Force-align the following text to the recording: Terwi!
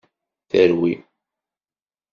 Terwi! 0.49 0.93